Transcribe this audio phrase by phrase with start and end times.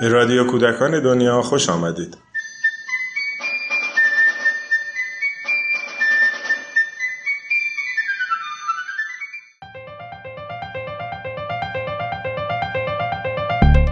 [0.00, 2.16] به رادیو کودکان دنیا خوش آمدید.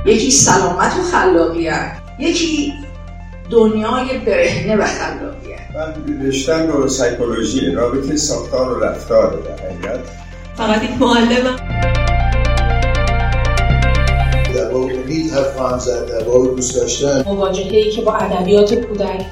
[0.07, 2.75] یکی سلامت و خلاقیت یکی
[3.50, 5.59] دنیای برهنه و خلاقیت.
[5.75, 10.00] من رشتم رو سایکولوژی رابطه ساختار و رفتار در حقیقت.
[10.57, 11.88] فقط یک معلمم.
[15.08, 17.25] امید حرف زد در واقع دوست داشتن.
[17.26, 19.25] مواجهه که با ادبیات کودک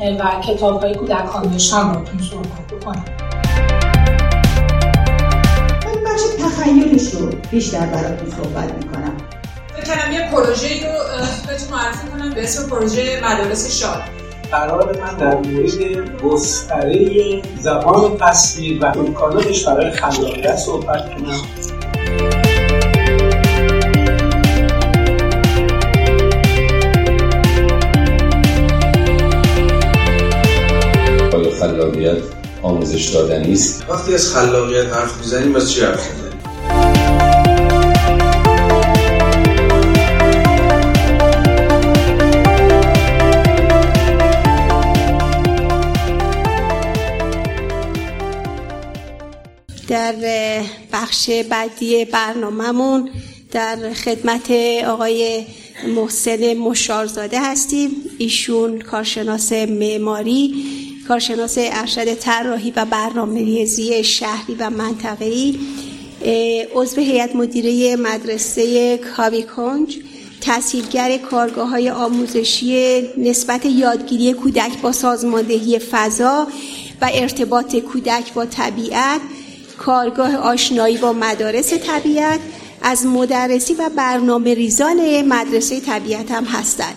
[0.00, 3.04] و کتاب های کودکان داشتم باتون صحبت بکنم.
[5.86, 9.16] من بخش تخیلش رو بیشتر براتون صحبت می‌کنم.
[9.76, 10.92] فکر کنم یه پروژه رو
[11.48, 14.02] بهتون معرفی کنم به اسم پروژه مدارس شاد.
[14.50, 21.40] قرار من در مورد گستره زبان تصویر و امکاناتش برای خلاقیت صحبت کنم.
[31.92, 32.22] خلاقیت
[32.62, 33.84] آموزش دادنی است.
[33.88, 36.32] وقتی از خلاقیت حرف می‌زنیم از چی حرف می‌زنیم؟
[49.88, 50.14] در
[50.92, 53.10] بخش بعدی برنامهمون
[53.50, 54.50] در خدمت
[54.86, 55.44] آقای
[55.96, 57.90] محسن مشارزاده هستیم.
[58.18, 60.54] ایشون کارشناس معماری
[61.08, 65.58] کارشناس ارشد طراحی و برنامه‌ریزی شهری و منطقه‌ای
[66.74, 69.98] عضو هیئت مدیره مدرسه کاوی کنج
[70.40, 76.46] تحصیلگر کارگاه های آموزشی نسبت یادگیری کودک با سازماندهی فضا
[77.00, 79.20] و ارتباط کودک با طبیعت
[79.78, 82.40] کارگاه آشنایی با مدارس طبیعت
[82.82, 86.96] از مدرسی و برنامه ریزان مدرسه طبیعت هم هستند.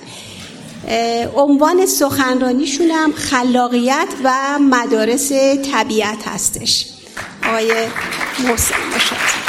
[1.35, 5.31] عنوان سخنرانیشون هم خلاقیت و مدارس
[5.71, 6.85] طبیعت هستش.
[7.47, 7.73] آقای
[8.39, 9.44] محسن مشاهد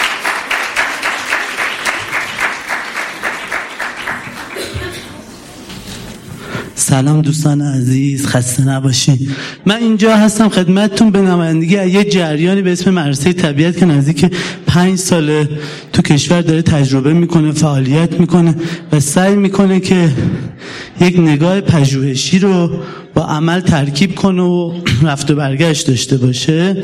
[6.89, 9.19] سلام دوستان عزیز خسته نباشین.
[9.67, 14.31] من اینجا هستم خدمتتون به نمایندگی یه جریانی به اسم مدرسه طبیعت که نزدیک
[14.67, 15.49] پنج ساله
[15.93, 18.55] تو کشور داره تجربه می‌کنه فعالیت می‌کنه
[18.93, 20.13] و سعی می‌کنه که
[21.01, 22.71] یک نگاه پژوهشی رو
[23.15, 26.83] با عمل ترکیب کنه و رفت و برگشت داشته باشه.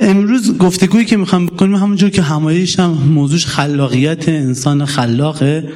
[0.00, 5.68] امروز گفتگویی که می‌خوام بکنیم همونجور که همایش هم موضوعش خلاقیت انسان خلاقه.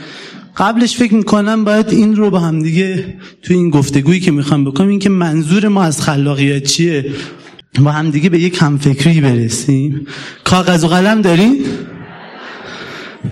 [0.57, 4.89] قبلش فکر می‌کنم باید این رو با هم دیگه تو این گفتگویی که می‌خوام بکنم
[4.89, 7.05] این که منظور ما از خلاقیت چیه؟
[7.79, 10.07] با هم دیگه به یک همفکری برسیم.
[10.45, 11.65] کاغذ و قلم دارین؟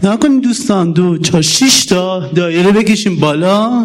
[0.02, 3.84] نکنیم دوستان دو چهار شیش تا دایره بکشیم بالا.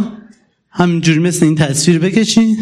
[0.71, 2.57] همینجوری مثل این تصویر بکشین.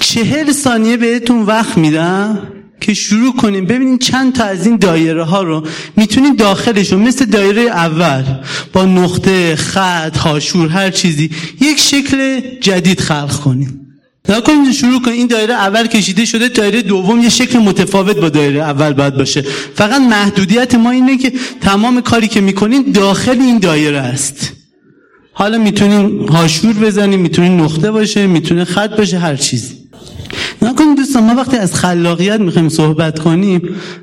[0.00, 2.38] چهل ثانیه بهتون وقت میدم.
[2.80, 3.66] که شروع کنیم.
[3.66, 5.66] ببینیم چند تا از این دایره ها رو
[5.96, 8.24] می‌تونیم داخلشون مثل دایره اول
[8.72, 13.82] با نقطه خط هاشور هر چیزی یک شکل جدید خلق کنیم.
[14.46, 18.62] کنیم شروع کنیم این دایره اول کشیده شده دایره دوم یه شکل متفاوت با دایره
[18.62, 19.44] اول باید باشه.
[19.74, 24.52] فقط محدودیت ما اینه که تمام کاری که می‌کنیم داخل این دایره است.
[25.32, 29.85] حالا می‌تونیم هاشور بزنیم می‌تونیم نقطه باشه می‌تونه خط باشه هر چیزی.
[30.66, 33.60] نکنیم دوستان ما وقتی از خلاقیت می‌خوایم صحبت کنیم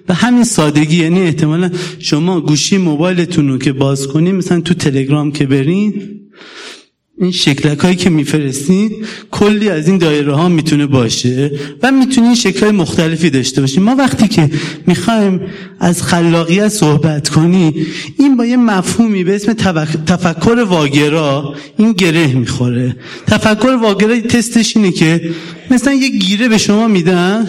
[0.07, 1.69] به همین سادگی یعنی احتمالا
[1.99, 5.93] شما گوشی موبایلتون رو که باز کنیم مثلا تو تلگرام که برین
[7.17, 8.91] این شکلک هایی که میفرستین
[9.31, 11.51] کلی از این دایره ها می‌تونه باشه
[11.83, 14.49] و می‌تونین شکل های مختلفی داشته باشیم ما وقتی که
[14.87, 15.41] می‌خوایم
[15.79, 17.85] از خلاقیت صحبت کنیم
[18.19, 19.53] این با یه مفهومی به اسم
[20.05, 22.95] تفکر واگرا این گره می‌خوره.
[23.27, 25.31] تفکر واگرا تستش اینه که
[25.71, 27.47] مثلا یه گیره به شما میدن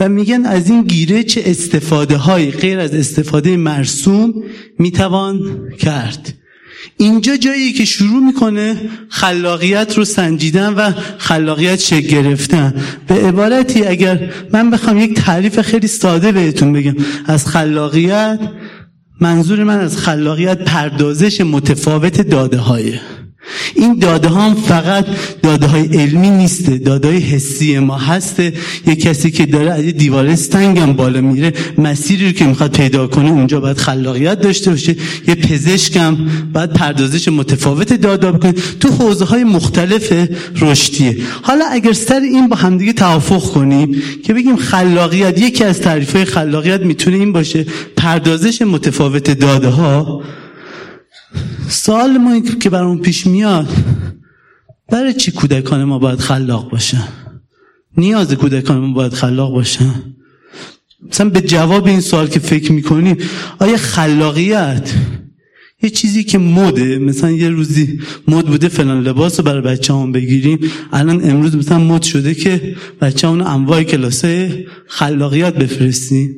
[0.00, 4.34] و میگن از این گیره چه استفاده های غیر از استفاده مرسوم
[4.78, 6.34] می‌توان کرد.
[6.96, 8.76] اینجا جایی که شروع می‌کنه
[9.08, 12.74] خلاقیت رو سنجیدن و خلاقیت شکل گرفتن.
[13.06, 16.96] به عبارتی اگر من بخوام یک تعریف خیلی ساده بهتون بگم.
[17.26, 18.40] از خلاقیت
[19.20, 23.00] منظور من از خلاقیت پردازش متفاوت داده هایه
[23.74, 25.06] این داده هم فقط
[25.42, 28.52] داده های علمی نیسته داده های حسی ما هسته.
[28.86, 33.30] یه کسی که داره از دیوار سنگم بالا میره مسیری رو که می‌خواد پیدا کنه
[33.30, 34.96] اونجا باید خلاقیت داشته باشه.
[35.28, 36.16] یه پزشکم
[36.52, 40.12] باید پردازش متفاوت داده بکنه تو حوزه های مختلف
[40.60, 41.16] رشدیه.
[41.42, 46.24] حالا اگر سر این با همدیگه توافق کنیم که بگیم خلاقیت یکی از تعریف های
[46.24, 47.66] خلاقیت می‌تونه این باشه
[47.96, 50.22] پردازش متفاوت داده ها
[51.68, 53.68] سوال ما که برامون پیش میاد
[54.90, 57.08] برای چی کودکان ما باید خلاق باشن؟
[57.96, 59.94] نیاز کودکان ما باید خلاق باشن؟
[61.10, 63.16] مثلا به جواب این سوال که فکر می‌کنیم
[63.58, 64.94] آیا خلاقیت
[65.82, 70.12] یه چیزی که مده؟ مثلا یه روزی مد بوده فلان لباس رو برای بچه هم
[70.12, 70.58] بگیریم
[70.92, 76.36] الان امروز مثلا مد شده که بچه همون انواع کلاسه خلاقیت بفرستیم.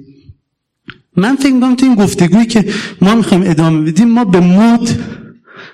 [1.17, 2.65] من فکر می‌کنم تو این گفتگویی که
[3.01, 4.99] ما می‌خوایم ادامه بدیم ما به مد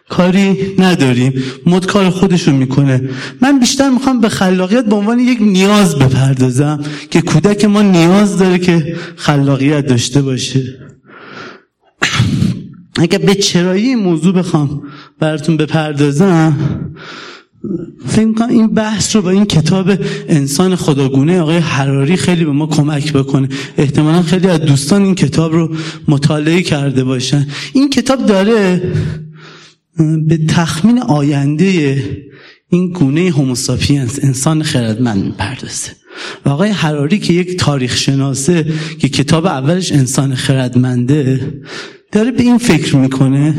[0.09, 1.33] کاری نداریم.
[1.67, 3.11] مد کار خودشو می‌کنه.
[3.41, 8.59] من بیشتر می‌خوام به خلاقیت به عنوان یک نیاز بپردازم که کودک ما نیاز داره
[8.59, 10.63] که خلاقیت داشته باشه.
[12.99, 14.83] اگر به چرایی موضوع بخوام
[15.19, 16.57] براتون بپردازم
[18.07, 19.91] فکر کنم این بحث رو با این کتاب
[20.29, 23.49] انسان خداگونه آقای حراری خیلی به ما کمک بکنه.
[23.79, 25.75] احتمالا خیلی از دوستان این کتاب رو
[26.09, 27.47] مطالعه کرده باشن.
[27.73, 28.93] این کتاب داره
[30.27, 32.03] به تخمین آینده
[32.69, 35.91] این گونه هوموساپینس انسان خردمند می‌پردازه.
[36.45, 38.67] و آقای حراری که یک تاریخ شناسه
[38.99, 41.55] که کتاب اولش انسان خردمنده
[42.13, 43.55] داره به این فکر می‌کنه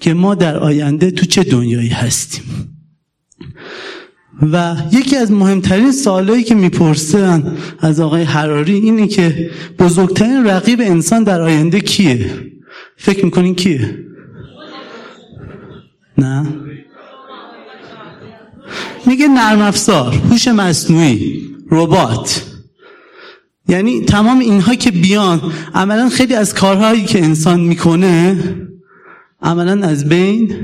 [0.00, 2.42] که ما در آینده تو چه دنیایی هستیم.
[4.52, 11.24] و یکی از مهمترین سوالایی که می‌پرسن از آقای حراری اینه که بزرگترین رقیب انسان
[11.24, 12.30] در آینده کیه؟
[12.96, 13.98] فکر می‌کنین کیه؟
[16.18, 16.46] نه؟
[19.06, 22.46] میگه نرم افزار هوش مصنوعی ربات.
[23.68, 28.44] یعنی تمام اینها که بیان عملا خیلی از کارهایی که انسان می‌کنه
[29.42, 30.56] عملا از بین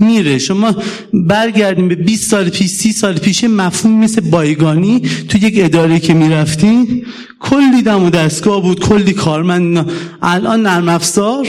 [0.00, 0.38] میره.
[0.38, 0.76] شما
[1.12, 6.14] برگردیم به 20 سال پیش 30 سال پیش مفهوم مثل بایگانی تو یک اداره که
[6.14, 7.06] می‌رفتین.
[7.40, 9.90] کلی دم و دستگاه بود کلی کارمند.
[10.22, 11.46] الان نرم افزار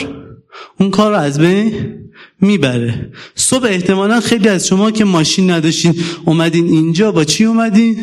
[0.80, 1.74] اون کار رو از بین
[2.42, 3.12] می‌بره.
[3.36, 5.96] صبح احتمالا خیلی از شما که ماشین نداشتین
[6.26, 7.12] اومدین اینجا.
[7.12, 7.98] با چی اومدین؟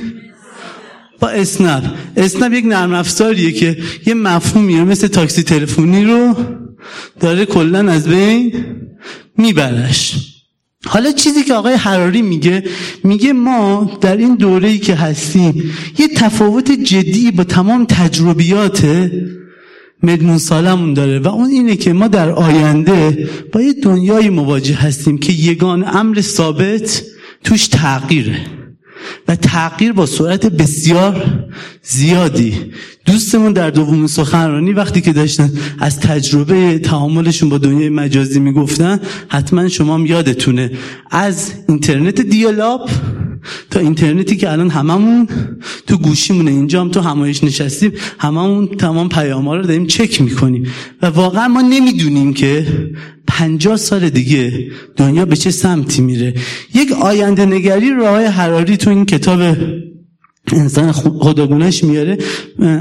[1.20, 1.84] با اسنپ.
[2.16, 6.34] اسنپ یک نرم افزاریه که یه مفهومیه مثل تاکسی تلفنی رو
[7.20, 8.52] داره کلا از بین
[9.37, 10.29] میبرش.
[10.86, 12.64] حالا چیزی که آقای حراری میگه
[13.04, 19.10] میگه ما در این دوره‌ای که هستیم یه تفاوت جدی با تمام تجربیات
[20.02, 25.18] مدمون سالمون داره و اون اینه که ما در آینده با یه دنیای مواجه هستیم
[25.18, 27.02] که یگان امر ثابت
[27.44, 28.40] توش تغییره
[29.28, 31.44] و تغییر با سرعت بسیار
[31.82, 32.55] زیادی.
[33.06, 39.69] دوستمون در دوم سخنرانی وقتی که داشتن از تجربه تعاملشون با دنیای مجازی می‌گفتن حتما
[39.69, 40.70] شما هم یادتونه.
[41.11, 42.91] از اینترنت دیالاب
[43.70, 45.29] تا اینترنتی که الان هممون
[45.87, 46.50] تو گوشیمونه.
[46.50, 50.67] اینجا هم تو همایش نشستیم هممون تمام پیام رو داریم چک می‌کنیم.
[51.02, 52.67] و واقعا ما نمی‌دونیم که
[53.26, 56.35] پنجاه سال دیگه دنیا به چه سمتی میره.
[56.75, 59.56] یک آینده نگری راه حراری تو این کتاب
[60.52, 62.19] انسان خداگونش میاره.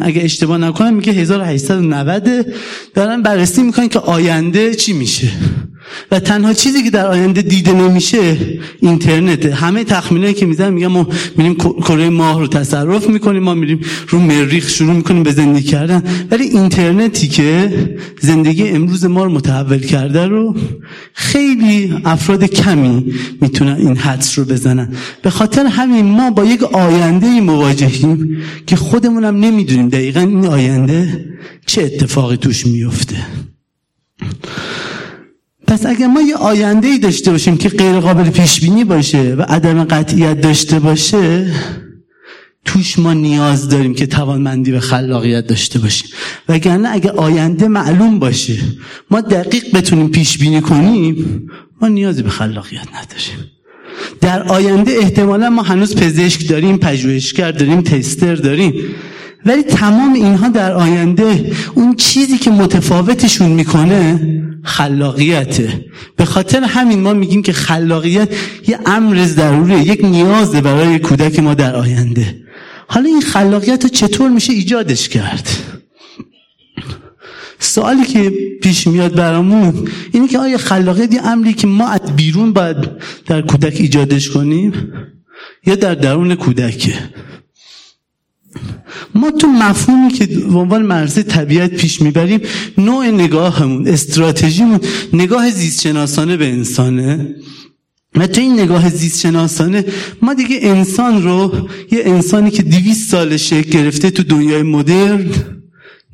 [0.02, 2.46] اگه اشتباه نکنم میگه 1890
[2.94, 5.32] دارن بررسی می‌کنن که آینده چی میشه.
[6.12, 8.38] و تنها چیزی که در آینده دیده نمیشه
[8.80, 9.46] اینترنت.
[9.46, 11.08] همه تخمینایی که می‌زنن میگن ما
[11.38, 16.04] میریم کره ماه رو تصرف می‌کنیم ما میریم رو مریخ شروع می‌کنیم به زندگی کردن.
[16.32, 17.72] ولی اینترنتی که
[18.22, 20.56] زندگی امروز ما رو متحول کرده رو
[21.14, 24.94] خیلی افراد کمی می‌تونن این حدس رو بزنن.
[25.22, 28.38] به خاطر همین ما با یک آینده مواجهیم
[28.68, 31.26] که خودمونم نمی‌دونیم دقیقا این آینده
[31.66, 33.16] چه اتفاقی توش میفته
[35.70, 39.42] پس اگر ما یه آینده ای داشته باشیم که غیر قابل پیش بینی باشه و
[39.42, 41.52] عدم قطعیت داشته باشه
[42.66, 46.10] توش ما نیاز داریم که توانمندی و خلاقیت داشته باشیم.
[46.50, 48.58] وگرنه اگر آینده معلوم باشه
[49.12, 51.48] ما دقیق بتونیم پیش بینی کنیم
[51.82, 53.52] ما نیازی به خلاقیت نداریم.
[54.22, 58.74] در آینده احتمالا ما هنوز پزشک داریم پژوهشگر داریم تستر داریم.
[59.46, 64.20] ولی تمام اینها در آینده اون چیزی که متفاوتشون می‌کنه
[64.64, 65.86] خلاقیته.
[66.16, 68.30] به خاطر همین ما میگیم که خلاقیت
[68.68, 72.36] یه امر ضروریه یک نیازه برای کودک ما در آینده.
[72.88, 75.50] حالا این خلاقیت رو چطور میشه ایجادش کرد؟
[77.60, 82.54] سوالی که پیش میاد برامون اینه که آیا خلاقیت یه امری که ما از بیرون
[82.54, 82.78] باید
[83.26, 84.74] در کودک ایجادش کنیم
[85.66, 86.94] یا در درون کودکه؟
[89.16, 92.42] ما تو مفهومی که به عنوان مرزه طبیعت پیش می‌بریم
[92.78, 94.80] نوع نگاهمون استراتژیمون
[95.14, 97.36] نگاه زیستشناسانه به انسانه.
[98.16, 99.86] و تو این نگاه زیست شناسانه
[100.22, 105.26] ما دیگه انسان رو یه انسانی که دیویست سال گرفته تو دنیای مدرن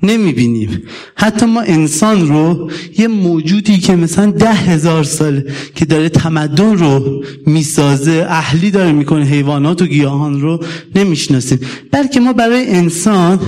[0.06, 0.84] نمی‌بینیم.
[1.16, 5.44] حتی ما انسان رو یه موجودی که مثلا ده هزار سال
[5.76, 10.64] که داره تمدن رو می‌سازه اهلی داره می‌کنه حیوانات و گیاهان رو
[10.96, 11.60] نمی‌شناسیم.
[11.92, 13.40] بلکه ما برای انسان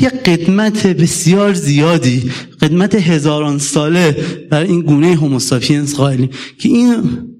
[0.00, 2.30] یه قدمت بسیار زیادی
[2.62, 4.16] قدمت هزاران ساله
[4.50, 6.96] برای این گونه هوموساپینس قائلیم که این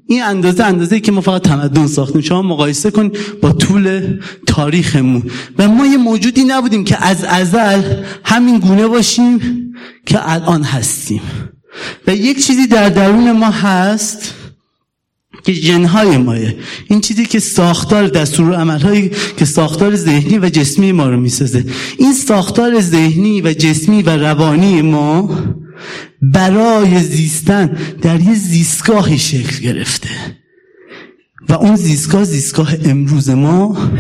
[0.09, 2.21] این اندازه اندازه که ما فقط تمدن ساختیم.
[2.21, 3.11] شما مقایسه کن
[3.43, 5.23] با طول تاریخمون.
[5.59, 7.83] و ما یه موجودی نبودیم که از ازل
[8.25, 9.41] همین گونه باشیم
[10.07, 11.21] که الان هستیم.
[12.07, 14.35] و یک چیزی در درون ما هست
[15.45, 16.57] که جنهای مایه.
[16.89, 21.65] این چیزی که ساختار دستور عملهایی که ساختار ذهنی و جسمی ما رو می‌سازه.
[21.99, 25.31] این ساختار ذهنی و جسمی و روانی ما
[26.23, 30.09] برای زیستن در یه زیستگاهی شکل گرفته.
[31.49, 33.91] و اون زیستگاه زیستگاه امروز ما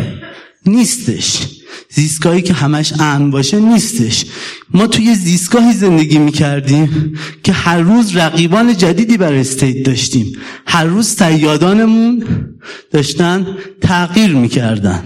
[0.66, 1.46] نیستش.
[1.90, 4.24] زیستگاهی که همش امن باشه نیستش.
[4.70, 10.32] ما توی زیستگاهی زندگی می‌کردیم که هر روز رقیبان جدیدی برای استیت داشتیم.
[10.66, 12.24] هر روز سیادانمون
[12.92, 13.46] داشتن
[13.80, 15.02] تغییر می‌کردن.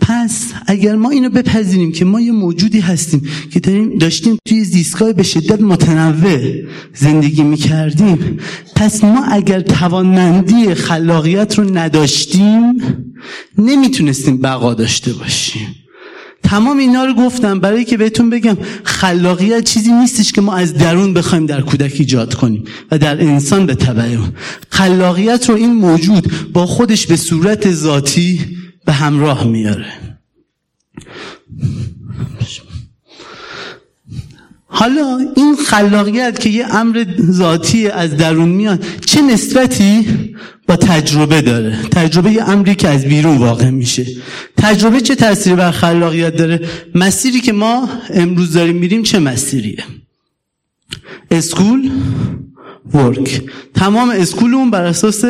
[0.00, 3.22] پس اگر ما اینو بپذیریم که ما یه موجودی هستیم
[3.52, 6.54] که داریم داشتیم توی زیستگاه به شدت متنوع
[6.94, 8.38] زندگی می‌کردیم
[8.76, 12.74] پس ما اگر توانمندی خلاقیت رو نداشتیم
[13.58, 15.74] نمی‌تونستیم بقا داشته باشیم.
[16.42, 21.14] تمام اینا رو گفتم برای که بهتون بگم خلاقیت چیزی نیستش که ما از درون
[21.14, 24.32] بخوایم در کودک ایجاد کنیم و در انسان به تبع اون
[24.70, 28.40] خلاقیت رو این موجود با خودش به صورت ذاتی
[28.86, 30.07] به همراه میاره.
[34.66, 40.06] حالا این خلاقیت که یه امر ذاتی از درون میاد چه نسبتی
[40.68, 44.06] با تجربه داره؟ تجربه یه امری که از بیرون واقع میشه.
[44.56, 46.60] تجربه چه تأثیری بر خلاقیت داره؟
[46.94, 49.84] مسیری که ما امروز داریم میریم چه مسیریه؟
[51.30, 51.90] اسکول
[52.94, 53.42] ورک.
[53.74, 55.24] تمام اسکولمون بر اساس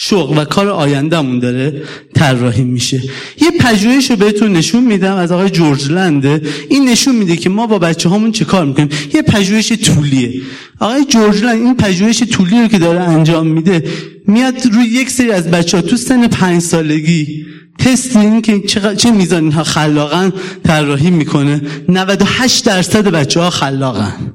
[0.00, 1.82] شغل و کار آیندهمون داره
[2.14, 3.02] طراحی میشه.
[3.40, 7.66] یه پژوهش رو بهتون نشون میدم از آقای جورج لنده این نشون میده که ما
[7.66, 8.88] با بچه هامون چه کار می‌کنیم.
[9.14, 10.42] یه پژوهش طولیه.
[10.80, 13.84] آقای جورج لند این پژوهش طولی رو که داره انجام میده
[14.26, 17.46] میاد روی یک سری از بچه ها تو سن پنج سالگی
[17.78, 18.60] تست این که
[18.96, 20.32] چه میزان اینها خلاقن
[20.64, 21.60] طراحی می‌کنه.
[21.88, 24.32] 98 درصد بچه ها خلاقن.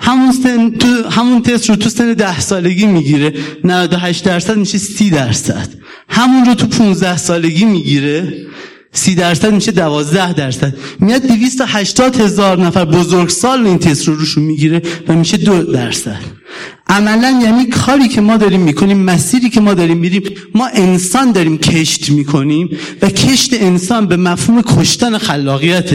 [0.00, 3.34] همون, سن تو همون تست رو تو سن ده سالگی می‌گیره.
[3.64, 5.68] 98 درصد میشه 30 درصد.
[6.08, 8.46] همون رو تو 15 سالگی می‌گیره.
[8.96, 10.74] سی درصد میشه دوازده درصد.
[11.00, 16.20] میاد دویست هشتاد هزار نفر بزرگسال این تست رو روشون می‌گیره و میشه دو درصد.
[16.88, 20.22] عملا یعنی کاری که ما داریم می‌کنیم مسیری که ما داریم میریم
[20.54, 22.70] ما انسان داریم کشت می‌کنیم
[23.02, 25.90] و کشت انسان به مفهوم کشتن خلاقیت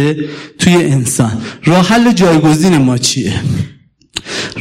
[0.59, 1.41] توی انسان.
[1.65, 3.33] راه حل جایگزین ما چیه؟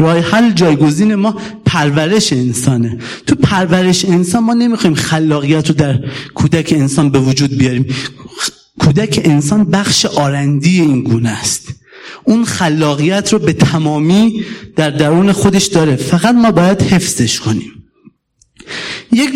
[0.00, 2.98] راه حل جایگزین ما پرورش انسانه.
[3.26, 6.00] تو پرورش انسان ما نمی‌خوایم خلاقیت رو در
[6.34, 7.86] کودک انسان به وجود بیاریم.
[8.78, 11.68] کودک انسان بخش آرندی این گونه است.
[12.24, 14.44] اون خلاقیت رو به تمامی
[14.76, 15.96] در درون خودش داره.
[15.96, 17.79] فقط ما باید حفظش کنیم.
[19.12, 19.30] یک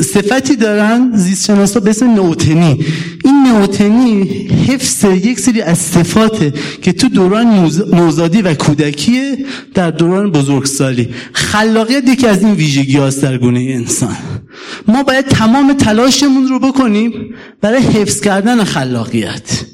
[0.00, 2.84] صفتی دارن زیستشناسا به اسم نوتنی.
[3.24, 4.22] این نوتنی
[4.68, 9.38] حفظ یک سری از صفاته که تو دوران نوزادی و کودکیه
[9.74, 11.08] در دوران بزرگسالی.
[11.32, 14.16] خلاقیت یکی از این ویژگی هاست در گونه انسان.
[14.88, 19.73] ما باید تمام تلاشمون رو بکنیم برای حفظ کردن خلاقیت.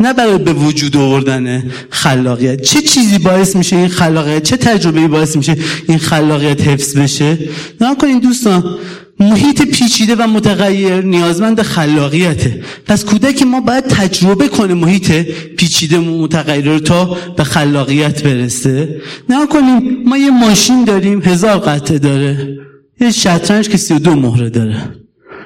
[0.00, 2.62] نه برای به وجود آوردن خلاقیت.
[2.62, 5.56] چه چیزی باعث میشه این خلاقیت؟ چه تجربه باعث میشه
[5.88, 7.38] این خلاقیت حفظ بشه؟
[7.80, 8.78] نه کنین دوستان
[9.20, 12.62] محیط پیچیده و متغیر نیازمند خلاقیته.
[12.86, 15.10] پس کودک ما باید تجربه کنه محیط
[15.56, 19.00] پیچیده و متغیر تا به خلاقیت برسه.
[19.28, 22.58] نه کنیم ما یه ماشین داریم هزار قطعه داره.
[23.00, 24.76] یه شطرنج که سی و دو مهره داره.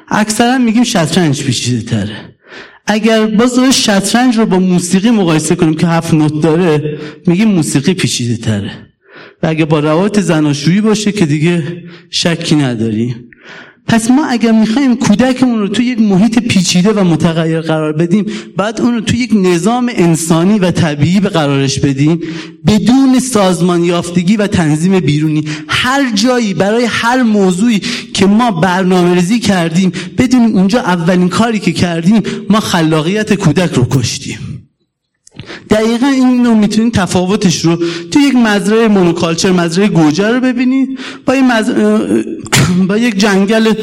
[0.08, 2.33] اکثرا میگیم شطرنج پیچیده تره
[2.86, 8.36] اگر باز شطرنج رو با موسیقی مقایسه کنیم که هفت نوت داره میگیم موسیقی پیچیده
[8.36, 8.70] تره
[9.42, 13.30] و اگر با روایت زناشویی باشه که دیگه شکی نداریم.
[13.86, 18.26] پس ما اگر می‌خوایم کودکمون رو تو یک محیط پیچیده و متغیر قرار بدیم
[18.56, 22.20] بعد اون رو تو یک نظام انسانی و طبیعی به قرارش بدیم
[22.66, 25.44] بدون سازمان یافتگی و تنظیم بیرونی.
[25.68, 27.80] هر جایی برای هر موضوعی
[28.14, 33.86] که ما برنامه ریزی کردیم بدونیم اونجا اولین کاری که کردیم ما خلاقیت کودک رو
[33.90, 34.38] کشتیم.
[35.70, 37.76] دقیقا این رو می‌تونید تفاوتش رو
[38.10, 41.34] تو یک مزرعه مونوکالچر مزرعه گوجه رو ببینید با,
[42.88, 43.74] با یک جنگل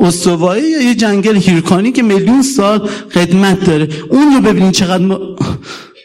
[0.00, 3.88] استوایی یا یه جنگل هیرکانی که میلیون سال قدمت داره.
[4.10, 5.04] اون رو ببینید چقدر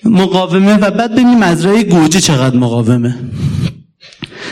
[0.04, 3.16] مقاومه و بعد ببینید مزرعه گوجه چقدر مقاومه.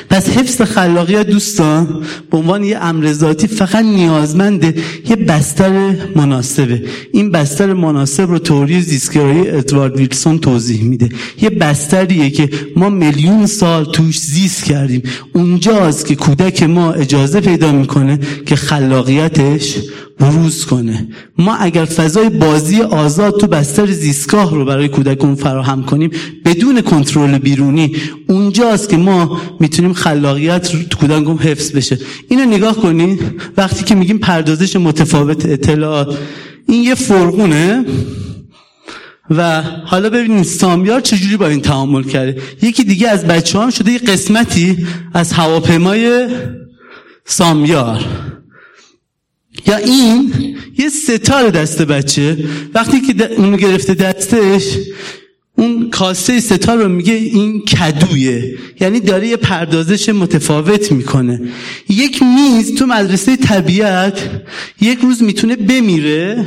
[0.09, 4.75] پس حفظ خلاقیت دوستان به عنوان یه امر ذاتی فقط نیازمنده
[5.09, 6.83] یه بستر مناسبه.
[7.13, 11.09] این بستر مناسب رو توری زیستگرایی ادوارد ویلسون توضیح میده.
[11.41, 15.03] یه بستریه که ما میلیون سال توش زیست کردیم.
[15.33, 19.77] اونجاست که کودک ما اجازه پیدا می‌کنه که خلاقیتش
[20.19, 21.07] بروز کنه.
[21.37, 26.11] ما اگر فضای بازی آزاد تو بستر زیستگاه رو برای کودکون فراهم کنیم
[26.45, 27.95] بدون کنترل بیرونی
[28.29, 31.99] اونجاست که ما می‌تونیم خلاقیت تو کودکون حفظ بشه.
[32.29, 33.19] اینو نگاه کنین
[33.57, 36.17] وقتی که میگیم پردازش متفاوت اطلاعات
[36.67, 37.85] این یه فرقونه
[39.29, 42.41] و حالا ببینید سامیار چجوری با این تعامل کرده.
[42.61, 46.27] یکی دیگه از بچه هم شده یه قسمتی از هواپیمای
[47.25, 48.05] سامیار.
[49.67, 50.33] یا این
[50.77, 52.37] یه ستار دست بچه.
[52.73, 54.77] وقتی که اونو گرفته دستش
[55.57, 58.57] اون کاسه ستار رو میگه این کدویه.
[58.79, 61.41] یعنی داره یه پردازش متفاوت می‌کنه.
[61.89, 64.29] یک میز تو مدرسه طبیعت
[64.81, 66.45] یک روز می‌تونه بمیره.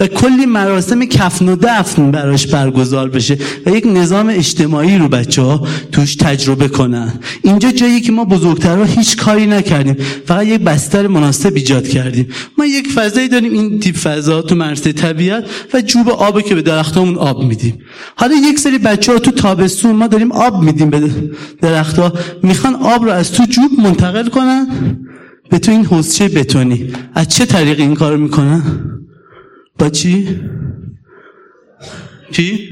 [0.00, 5.42] و کلی مراسم کفن و دفن براش برگزار بشه و یک نظام اجتماعی رو بچه
[5.42, 7.12] ها توش تجربه کنن.
[7.42, 9.96] اینجا جایی که ما بزرگترها هیچ کاری نکردیم
[10.26, 12.28] فقط یک بستر مناسب ایجاد کردیم.
[12.58, 16.62] ما یک فضایی داریم این تیپ فضا تو مرسه طبیعت و جوب آب که به
[16.62, 17.78] درختامون آب میدیم.
[18.16, 21.10] حالا یک سری بچه ها تو تابستون ما داریم آب میدیم به
[21.62, 22.12] درختها.
[22.42, 24.66] می‌خوان آب رو از تو جوب منتقل کنن؟
[25.50, 26.92] به تو این حوزچه بتونی.
[27.14, 28.62] از چه طریق این کار می‌کنن؟
[29.80, 30.40] با چی؟
[32.32, 32.68] چی؟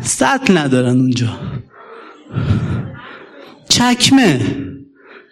[0.00, 1.28] سطل ندارن اونجا
[3.68, 4.40] چکمه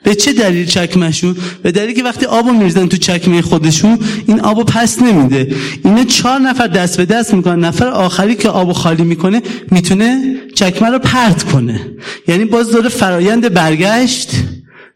[0.03, 4.65] به چه دلیل چکمشون؟ به دلیل که وقتی آبو میریزن تو چکمه خودشون این آبو
[4.65, 5.55] پس نمیده
[5.85, 10.89] اینا چهار نفر دست به دست می‌کنن نفر آخری که آبو خالی می‌کنه می‌تونه چکمه
[10.89, 11.81] رو پرت کنه
[12.29, 14.31] یعنی باز داره فرایند برگشت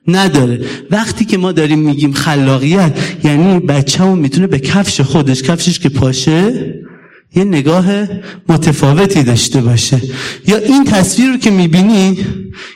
[0.09, 0.61] نداره.
[0.91, 6.75] وقتی که ما داریم میگیم خلاقیت یعنی بچه می‌تونه به کفش خودش کفشش که پاشه
[7.37, 7.87] یه نگاه
[8.49, 10.01] متفاوتی داشته باشه.
[10.47, 12.19] یا این تصویر رو که می‌بینی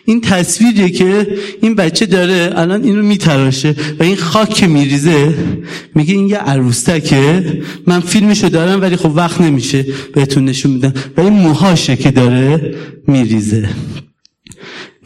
[0.04, 1.28] این تصویریه که
[1.62, 5.34] این بچه داره الان اینو میتراشه و این خاک که میریزه
[5.94, 11.20] میگه این یه عروستکه من فیلمشو دارم ولی خب وقت نمیشه بهتون نشون میدم و
[11.20, 12.74] این موهاشه که داره
[13.06, 13.68] میریزه.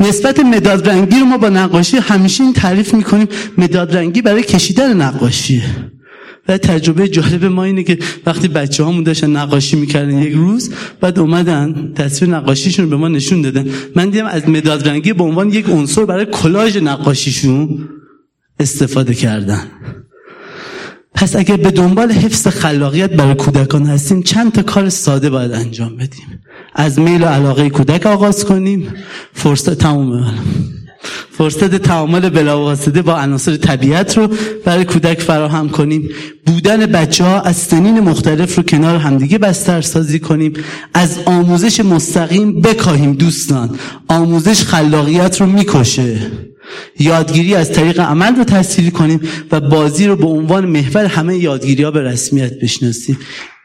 [0.02, 3.28] نسبت مداد رنگی رو ما با نقاشی همیشه این تعریف می‌کنیم.
[3.58, 5.62] مداد رنگی برای کشیدن نقاشیه
[6.48, 11.18] و تجربه جالب ما اینه که وقتی بچه هامون داشتن نقاشی می‌کردن یک روز بعد
[11.18, 13.66] اومدن تصویر نقاشیشون رو به ما نشون دادن.
[13.96, 17.88] من دیدم از مداد رنگی به عنوان یک عنصر برای کلاژ نقاشیشون
[18.60, 19.66] استفاده کردن.
[21.14, 25.96] پس اگر به دنبال حفظ خلاقیت برای کودکان هستیم چند تا کار ساده باید انجام
[25.96, 26.41] بدیم.
[26.74, 28.94] از میل و علاقه کودک آغاز کنیم.
[29.32, 30.34] فرصت تمام
[31.30, 34.28] فرصت تعامل بلاواسطه با عناصر طبیعت رو
[34.64, 36.08] برای کودک فراهم کنیم.
[36.46, 40.52] بودن بچه ها از سنین مختلف رو کنار همدیگه بستر سازی کنیم.
[40.94, 43.78] از آموزش مستقیم بکاهیم دوستان.
[44.08, 46.16] آموزش خلاقیت رو می‌کشه.
[46.98, 49.20] یادگیری از طریق عمل رو تحصیل کنیم
[49.52, 53.18] و بازی رو به عنوان محور همه یادگیری ها به رسمیت بشناسیم.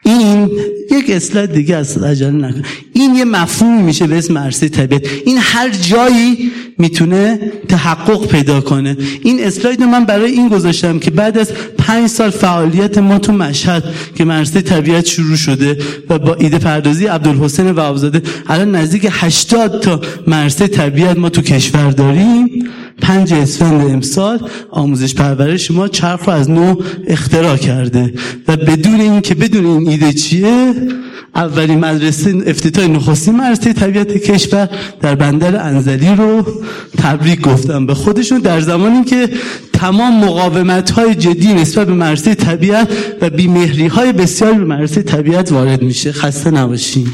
[0.08, 0.50] این
[0.90, 2.62] یک اسلاید دیگه از عجله نکن.
[2.92, 5.06] این یه مفهوم میشه به اسم عرصه طبیعت.
[5.26, 8.96] این هر جایی می‌تونه تحقق پیدا کنه.
[9.22, 13.84] این اسلاید من برای این گذاشتم که بعد از پنج سال فعالیت ما تو مشهد
[14.14, 17.80] که مرسه طبیعت شروع شده و با ایده پردازی عبدالحسین و
[18.46, 22.68] الان نزدیک 80 تا مرسه طبیعت ما تو کشور داریم.
[23.00, 26.74] پنج اسفند امسال آموزش پرورش ما چرخ رو از نو
[27.06, 28.14] اختراع کرده
[28.48, 30.74] و بدون این که بدون این ایده چیه
[31.34, 34.68] اولین مدرسه افتتاح نخستین مدرسه طبیعت کشور
[35.00, 36.46] در بندر انزلی رو
[36.98, 39.28] تبریک گفتم به خودشون در زمانی که
[39.72, 42.88] تمام مقاومت های جدی نسبت به مدرسه طبیعت
[43.20, 46.12] و بیمهری های بسیاری به مدرسه طبیعت وارد میشه.
[46.12, 47.06] خسته نباشین.